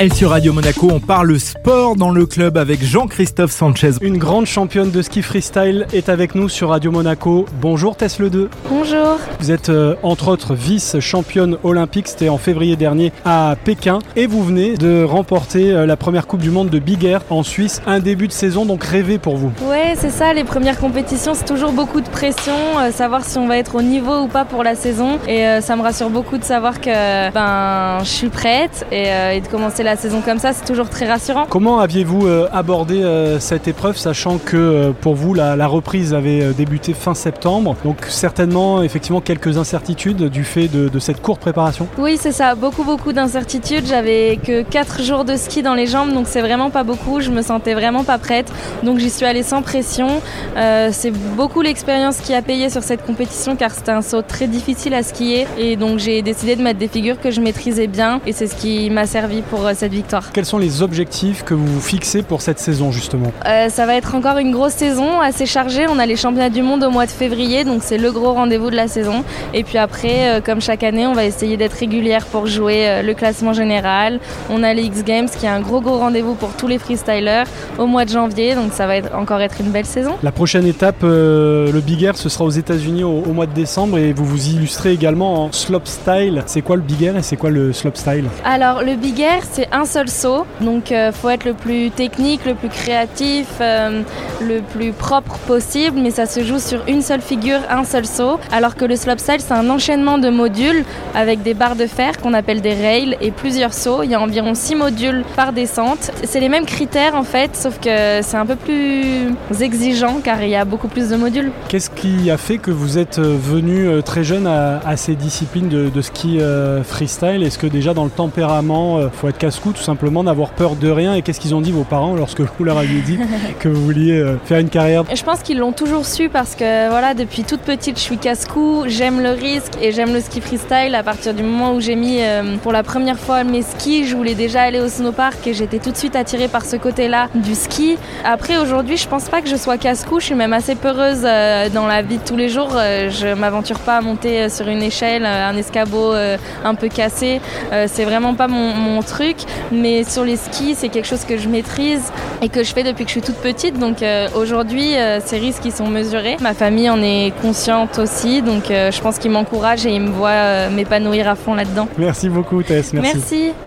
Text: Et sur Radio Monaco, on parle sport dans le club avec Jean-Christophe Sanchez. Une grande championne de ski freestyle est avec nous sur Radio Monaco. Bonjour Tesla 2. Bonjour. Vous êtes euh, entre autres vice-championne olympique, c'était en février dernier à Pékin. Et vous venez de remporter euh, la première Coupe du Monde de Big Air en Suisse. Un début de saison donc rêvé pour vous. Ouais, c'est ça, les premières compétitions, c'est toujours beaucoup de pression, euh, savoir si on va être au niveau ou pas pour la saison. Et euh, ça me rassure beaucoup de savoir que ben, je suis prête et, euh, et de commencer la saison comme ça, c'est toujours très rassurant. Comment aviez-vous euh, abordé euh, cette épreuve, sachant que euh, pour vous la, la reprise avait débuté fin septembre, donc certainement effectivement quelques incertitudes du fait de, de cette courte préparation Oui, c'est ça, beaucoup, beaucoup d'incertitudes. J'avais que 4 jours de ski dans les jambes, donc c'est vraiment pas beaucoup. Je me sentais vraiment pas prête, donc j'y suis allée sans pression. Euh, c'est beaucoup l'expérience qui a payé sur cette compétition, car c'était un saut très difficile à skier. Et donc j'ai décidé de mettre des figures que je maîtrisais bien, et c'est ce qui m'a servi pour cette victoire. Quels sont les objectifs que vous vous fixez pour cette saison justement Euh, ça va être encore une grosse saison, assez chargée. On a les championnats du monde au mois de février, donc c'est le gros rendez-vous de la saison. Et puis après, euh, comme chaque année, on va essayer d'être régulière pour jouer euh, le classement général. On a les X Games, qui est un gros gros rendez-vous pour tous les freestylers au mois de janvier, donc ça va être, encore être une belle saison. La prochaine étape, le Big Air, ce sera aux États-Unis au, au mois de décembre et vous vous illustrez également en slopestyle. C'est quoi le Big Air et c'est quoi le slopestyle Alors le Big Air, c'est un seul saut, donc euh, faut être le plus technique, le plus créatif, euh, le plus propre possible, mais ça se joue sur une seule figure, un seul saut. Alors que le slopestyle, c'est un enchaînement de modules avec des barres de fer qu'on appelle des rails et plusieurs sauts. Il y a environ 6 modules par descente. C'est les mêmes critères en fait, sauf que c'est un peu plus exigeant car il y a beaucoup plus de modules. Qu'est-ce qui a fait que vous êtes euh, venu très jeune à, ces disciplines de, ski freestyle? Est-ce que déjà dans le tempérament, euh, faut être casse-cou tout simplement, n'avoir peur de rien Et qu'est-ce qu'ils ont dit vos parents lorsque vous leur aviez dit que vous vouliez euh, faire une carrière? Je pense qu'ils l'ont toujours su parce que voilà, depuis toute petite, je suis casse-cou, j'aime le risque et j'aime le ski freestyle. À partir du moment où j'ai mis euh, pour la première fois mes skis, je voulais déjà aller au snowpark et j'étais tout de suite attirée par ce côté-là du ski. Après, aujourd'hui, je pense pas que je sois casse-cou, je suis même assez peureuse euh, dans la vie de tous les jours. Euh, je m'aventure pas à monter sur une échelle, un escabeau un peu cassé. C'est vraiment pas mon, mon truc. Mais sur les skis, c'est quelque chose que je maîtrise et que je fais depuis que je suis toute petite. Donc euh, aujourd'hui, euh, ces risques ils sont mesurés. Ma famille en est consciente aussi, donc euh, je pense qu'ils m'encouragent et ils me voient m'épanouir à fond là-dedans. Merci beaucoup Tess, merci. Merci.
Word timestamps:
Et 0.00 0.10
sur 0.10 0.30
Radio 0.30 0.52
Monaco, 0.52 0.90
on 0.92 1.00
parle 1.00 1.40
sport 1.40 1.96
dans 1.96 2.12
le 2.12 2.24
club 2.24 2.56
avec 2.56 2.84
Jean-Christophe 2.84 3.50
Sanchez. 3.50 3.94
Une 4.00 4.16
grande 4.16 4.46
championne 4.46 4.92
de 4.92 5.02
ski 5.02 5.22
freestyle 5.22 5.88
est 5.92 6.08
avec 6.08 6.36
nous 6.36 6.48
sur 6.48 6.68
Radio 6.68 6.92
Monaco. 6.92 7.46
Bonjour 7.60 7.96
Tesla 7.96 8.28
2. 8.28 8.48
Bonjour. 8.68 9.18
Vous 9.40 9.50
êtes 9.50 9.70
euh, 9.70 9.96
entre 10.04 10.28
autres 10.28 10.54
vice-championne 10.54 11.56
olympique, 11.64 12.06
c'était 12.06 12.28
en 12.28 12.38
février 12.38 12.76
dernier 12.76 13.12
à 13.24 13.56
Pékin. 13.64 13.98
Et 14.14 14.28
vous 14.28 14.44
venez 14.44 14.76
de 14.76 15.02
remporter 15.02 15.72
euh, 15.72 15.84
la 15.84 15.96
première 15.96 16.28
Coupe 16.28 16.42
du 16.42 16.50
Monde 16.50 16.70
de 16.70 16.78
Big 16.78 17.04
Air 17.04 17.22
en 17.28 17.42
Suisse. 17.42 17.82
Un 17.84 17.98
début 17.98 18.28
de 18.28 18.32
saison 18.32 18.66
donc 18.66 18.84
rêvé 18.84 19.18
pour 19.18 19.36
vous. 19.36 19.50
Ouais, 19.68 19.94
c'est 19.96 20.10
ça, 20.10 20.32
les 20.32 20.44
premières 20.44 20.78
compétitions, 20.78 21.34
c'est 21.34 21.44
toujours 21.44 21.72
beaucoup 21.72 22.00
de 22.00 22.08
pression, 22.08 22.54
euh, 22.78 22.92
savoir 22.92 23.24
si 23.24 23.36
on 23.36 23.48
va 23.48 23.58
être 23.58 23.74
au 23.74 23.82
niveau 23.82 24.20
ou 24.20 24.28
pas 24.28 24.44
pour 24.44 24.62
la 24.62 24.76
saison. 24.76 25.18
Et 25.26 25.44
euh, 25.44 25.60
ça 25.60 25.74
me 25.74 25.82
rassure 25.82 26.10
beaucoup 26.10 26.38
de 26.38 26.44
savoir 26.44 26.80
que 26.80 27.32
ben, 27.32 27.98
je 28.04 28.08
suis 28.08 28.28
prête 28.28 28.86
et, 28.92 29.08
euh, 29.08 29.32
et 29.32 29.40
de 29.40 29.48
commencer 29.48 29.82
la 29.82 29.87
saison 29.96 30.20
comme 30.20 30.38
ça, 30.38 30.52
c'est 30.52 30.64
toujours 30.64 30.88
très 30.88 31.08
rassurant. 31.08 31.46
Comment 31.48 31.80
aviez-vous 31.80 32.26
euh, 32.26 32.48
abordé 32.52 33.02
euh, 33.02 33.38
cette 33.40 33.68
épreuve, 33.68 33.96
sachant 33.96 34.38
que 34.38 34.56
euh, 34.56 34.92
pour 34.92 35.14
vous 35.14 35.34
la, 35.34 35.56
la 35.56 35.66
reprise 35.66 36.14
avait 36.14 36.52
débuté 36.52 36.94
fin 36.94 37.14
septembre, 37.14 37.76
donc 37.84 38.06
certainement 38.08 38.82
effectivement 38.82 39.20
quelques 39.20 39.56
incertitudes 39.58 40.24
du 40.24 40.44
fait 40.44 40.68
de, 40.68 40.88
de 40.88 40.98
cette 40.98 41.20
courte 41.22 41.40
préparation 41.40 41.88
Oui, 41.98 42.18
c'est 42.20 42.32
ça, 42.32 42.54
beaucoup, 42.54 42.84
beaucoup 42.84 43.12
d'incertitudes. 43.12 43.86
J'avais 43.86 44.38
que 44.42 44.62
4 44.62 45.02
jours 45.02 45.24
de 45.24 45.36
ski 45.36 45.62
dans 45.62 45.74
les 45.74 45.86
jambes, 45.86 46.12
donc 46.12 46.26
c'est 46.28 46.40
vraiment 46.40 46.70
pas 46.70 46.84
beaucoup. 46.84 47.20
Je 47.20 47.30
me 47.30 47.42
sentais 47.42 47.74
vraiment 47.74 48.04
pas 48.04 48.18
prête, 48.18 48.50
donc 48.82 48.98
j'y 48.98 49.10
suis 49.10 49.26
allée 49.26 49.42
sans 49.42 49.62
pression. 49.62 50.20
Euh, 50.56 50.90
c'est 50.92 51.10
beaucoup 51.10 51.62
l'expérience 51.62 52.18
qui 52.18 52.34
a 52.34 52.42
payé 52.42 52.70
sur 52.70 52.82
cette 52.82 53.04
compétition, 53.04 53.56
car 53.56 53.70
c'était 53.70 53.92
un 53.92 54.02
saut 54.02 54.22
très 54.22 54.46
difficile 54.46 54.94
à 54.94 55.02
skier. 55.02 55.46
Et 55.58 55.76
donc 55.76 55.98
j'ai 55.98 56.22
décidé 56.22 56.56
de 56.56 56.62
mettre 56.62 56.78
des 56.78 56.88
figures 56.88 57.20
que 57.20 57.30
je 57.30 57.40
maîtrisais 57.40 57.86
bien, 57.86 58.20
et 58.26 58.32
c'est 58.32 58.46
ce 58.46 58.54
qui 58.56 58.90
m'a 58.90 59.06
servi 59.06 59.42
pour 59.42 59.66
cette 59.78 59.92
victoire. 59.92 60.32
Quels 60.32 60.44
sont 60.44 60.58
les 60.58 60.82
objectifs 60.82 61.44
que 61.44 61.54
vous 61.54 61.66
vous 61.66 61.80
fixez 61.80 62.22
pour 62.22 62.42
cette 62.42 62.58
saison 62.58 62.90
justement 62.90 63.32
Euh, 63.46 63.68
ça 63.68 63.86
va 63.86 63.94
être 63.94 64.14
encore 64.14 64.38
une 64.38 64.50
grosse 64.50 64.72
saison, 64.72 65.20
assez 65.20 65.46
chargée. 65.46 65.86
On 65.88 65.98
a 65.98 66.06
les 66.06 66.16
championnats 66.16 66.50
du 66.50 66.62
monde 66.62 66.82
au 66.82 66.90
mois 66.90 67.06
de 67.06 67.10
février, 67.10 67.64
donc 67.64 67.82
c'est 67.84 67.98
le 67.98 68.10
gros 68.10 68.32
rendez-vous 68.32 68.70
de 68.70 68.76
la 68.76 68.88
saison. 68.88 69.24
Et 69.54 69.62
puis 69.64 69.78
après, 69.78 70.28
euh, 70.28 70.40
comme 70.40 70.60
chaque 70.60 70.82
année, 70.82 71.06
on 71.06 71.12
va 71.12 71.24
essayer 71.24 71.56
d'être 71.56 71.74
régulière 71.74 72.26
pour 72.26 72.46
jouer 72.46 72.88
euh, 72.88 73.02
le 73.02 73.14
classement 73.14 73.52
général. 73.52 74.18
On 74.50 74.62
a 74.62 74.74
les 74.74 74.82
X 74.82 75.04
Games, 75.04 75.28
qui 75.28 75.46
est 75.46 75.48
un 75.48 75.60
gros 75.60 75.80
gros 75.80 75.98
rendez-vous 75.98 76.34
pour 76.34 76.50
tous 76.54 76.66
les 76.66 76.78
freestylers 76.78 77.44
au 77.78 77.86
mois 77.86 78.04
de 78.04 78.10
janvier, 78.10 78.54
donc 78.54 78.72
ça 78.72 78.86
va 78.86 78.96
être, 78.96 79.14
encore 79.14 79.40
être 79.40 79.60
une 79.60 79.70
belle 79.70 79.86
saison. 79.86 80.14
La 80.22 80.32
prochaine 80.32 80.66
étape, 80.66 81.02
le 81.02 81.80
Big 81.84 82.02
Air, 82.02 82.16
ce 82.16 82.28
sera 82.28 82.44
aux 82.44 82.50
États-Unis 82.50 83.04
au, 83.04 83.22
au 83.22 83.32
mois 83.32 83.46
de 83.46 83.54
décembre 83.54 83.98
et 83.98 84.12
vous 84.12 84.24
vous 84.24 84.48
illustrez 84.48 84.92
également 84.92 85.44
en 85.44 85.52
slopestyle. 85.52 86.42
C'est 86.46 86.62
quoi 86.62 86.76
le 86.76 86.82
Big 86.82 87.02
Air 87.04 87.16
et 87.16 87.22
c'est 87.22 87.36
quoi 87.36 87.50
le 87.50 87.72
slopestyle 87.72 88.24
Alors 88.44 88.82
le 88.82 88.96
Big 88.96 89.20
Air, 89.20 89.42
c'est 89.50 89.67
un 89.72 89.84
seul 89.84 90.08
saut, 90.08 90.46
donc 90.60 90.92
euh, 90.92 91.12
faut 91.12 91.28
être 91.28 91.44
le 91.44 91.54
plus 91.54 91.90
technique, 91.90 92.44
le 92.44 92.54
plus 92.54 92.68
créatif, 92.68 93.46
euh, 93.60 94.02
le 94.40 94.60
plus 94.60 94.92
propre 94.92 95.38
possible, 95.46 95.98
mais 96.00 96.10
ça 96.10 96.26
se 96.26 96.42
joue 96.44 96.58
sur 96.58 96.82
une 96.88 97.02
seule 97.02 97.20
figure, 97.20 97.60
un 97.70 97.84
seul 97.84 98.06
saut. 98.06 98.38
Alors 98.52 98.76
que 98.76 98.84
le 98.84 98.96
slopestyle, 98.96 99.40
c'est 99.40 99.52
un 99.52 99.68
enchaînement 99.70 100.18
de 100.18 100.30
modules 100.30 100.84
avec 101.14 101.42
des 101.42 101.54
barres 101.54 101.76
de 101.76 101.86
fer 101.86 102.18
qu'on 102.18 102.34
appelle 102.34 102.60
des 102.60 102.74
rails 102.74 103.16
et 103.20 103.30
plusieurs 103.30 103.74
sauts. 103.74 104.02
Il 104.02 104.10
y 104.10 104.14
a 104.14 104.20
environ 104.20 104.54
6 104.54 104.74
modules 104.74 105.24
par 105.36 105.52
descente. 105.52 106.10
C'est 106.24 106.40
les 106.40 106.48
mêmes 106.48 106.66
critères 106.66 107.14
en 107.14 107.24
fait, 107.24 107.56
sauf 107.56 107.78
que 107.78 108.22
c'est 108.22 108.36
un 108.36 108.46
peu 108.46 108.56
plus 108.56 109.34
exigeant 109.60 110.20
car 110.22 110.42
il 110.42 110.50
y 110.50 110.56
a 110.56 110.64
beaucoup 110.64 110.88
plus 110.88 111.10
de 111.10 111.16
modules. 111.16 111.50
Qu'est-ce 111.68 111.90
qui 111.90 112.30
a 112.30 112.36
fait 112.36 112.58
que 112.58 112.70
vous 112.70 112.98
êtes 112.98 113.18
euh, 113.18 113.36
venu 113.38 114.02
très 114.02 114.24
jeune 114.24 114.46
à, 114.46 114.96
ces 114.96 115.14
disciplines 115.14 115.68
de, 115.68 116.00
ski 116.00 116.40
freestyle? 116.84 117.42
Est-ce 117.42 117.58
que 117.58 117.66
déjà 117.66 117.94
dans 117.94 118.04
le 118.04 118.10
tempérament, 118.10 118.98
euh, 118.98 119.08
faut 119.10 119.28
être 119.28 119.38
casse-cou 119.48 119.72
tout 119.72 119.82
simplement, 119.82 120.22
n'avoir 120.22 120.50
peur 120.50 120.76
de 120.76 120.90
rien 120.90 121.14
Et 121.14 121.22
qu'est-ce 121.22 121.40
qu'ils 121.40 121.54
ont 121.54 121.62
dit 121.62 121.72
vos 121.72 121.84
parents 121.84 122.14
lorsque 122.14 122.40
vous 122.40 122.64
leur 122.64 122.76
aviez 122.76 123.00
dit 123.00 123.18
que 123.60 123.68
vous 123.70 123.82
vouliez 123.82 124.18
euh, 124.18 124.36
faire 124.44 124.58
une 124.58 124.68
carrière? 124.68 125.04
Je 125.14 125.22
pense 125.22 125.40
qu'ils 125.40 125.56
l'ont 125.56 125.72
toujours 125.72 126.04
su 126.04 126.28
parce 126.28 126.54
que 126.54 126.90
voilà, 126.90 127.14
depuis 127.14 127.44
toute 127.44 127.60
petite, 127.60 127.96
je 127.96 128.02
suis 128.02 128.18
casse-cou, 128.18 128.84
j'aime 128.86 129.22
le 129.22 129.30
risque 129.30 129.72
et 129.80 129.90
j'aime 129.92 130.12
le 130.12 130.20
ski 130.20 130.42
freestyle. 130.42 130.94
À 130.94 131.02
partir 131.02 131.32
du 131.32 131.42
moment 131.42 131.72
où 131.72 131.80
j'ai 131.80 131.96
mis 131.96 132.18
euh, 132.20 132.58
pour 132.62 132.72
la 132.72 132.82
première 132.82 133.18
fois 133.18 133.42
mes 133.42 133.62
skis, 133.62 134.04
je 134.04 134.14
voulais 134.14 134.34
déjà 134.34 134.60
aller 134.60 134.80
au 134.80 134.88
snowpark 134.88 135.46
et 135.46 135.54
j'étais 135.54 135.78
tout 135.78 135.92
de 135.92 135.96
suite 135.96 136.14
attirée 136.14 136.48
par 136.48 136.66
ce 136.66 136.76
côté-là 136.76 137.28
du 137.34 137.54
ski. 137.54 137.96
Après, 138.26 138.58
aujourd'hui, 138.58 138.98
je 138.98 139.08
pense 139.08 139.30
pas 139.30 139.40
que 139.40 139.48
je 139.48 139.56
sois 139.56 139.78
casse-cou, 139.78 140.20
je 140.20 140.26
suis 140.26 140.34
même 140.34 140.52
assez 140.52 140.74
peureuse 140.74 141.22
euh, 141.24 141.70
dans 141.70 141.86
la 141.86 142.02
vie 142.02 142.18
de 142.18 142.24
tous 142.24 142.36
les 142.36 142.50
jours. 142.50 142.72
Euh, 142.74 143.08
je 143.08 143.28
m'aventure 143.28 143.78
pas 143.78 143.96
à 143.96 144.00
monter 144.02 144.50
sur 144.50 144.68
une 144.68 144.82
échelle, 144.82 145.24
un 145.24 145.56
escabeau 145.56 146.12
un 146.12 146.74
peu 146.74 146.88
cassé. 146.88 147.40
C'est 147.86 148.04
vraiment 148.04 148.34
pas 148.34 148.46
mon, 148.48 148.74
mon 148.74 149.00
truc. 149.02 149.37
Mais 149.72 150.04
sur 150.04 150.24
les 150.24 150.36
skis, 150.36 150.74
c'est 150.76 150.88
quelque 150.88 151.06
chose 151.06 151.24
que 151.24 151.36
je 151.36 151.48
maîtrise 151.48 152.12
et 152.42 152.48
que 152.48 152.62
je 152.62 152.72
fais 152.72 152.82
depuis 152.82 153.04
que 153.04 153.10
je 153.10 153.12
suis 153.12 153.22
toute 153.22 153.36
petite. 153.36 153.78
Donc 153.78 154.02
euh, 154.02 154.28
aujourd'hui, 154.34 154.96
euh, 154.96 155.20
ces 155.24 155.38
risques 155.38 155.64
ils 155.64 155.72
sont 155.72 155.88
mesurés. 155.88 156.36
Ma 156.40 156.54
famille 156.54 156.90
en 156.90 157.02
est 157.02 157.32
consciente 157.40 157.98
aussi, 157.98 158.42
donc 158.42 158.70
euh, 158.70 158.90
je 158.90 159.00
pense 159.00 159.18
qu'ils 159.18 159.30
m'encouragent 159.30 159.86
et 159.86 159.94
ils 159.94 160.00
me 160.00 160.10
voient 160.10 160.68
m'épanouir 160.70 161.28
à 161.28 161.34
fond 161.34 161.54
là-dedans. 161.54 161.88
Merci 161.98 162.28
beaucoup 162.28 162.62
Tess, 162.62 162.92
merci. 162.92 163.16
Merci. 163.16 163.52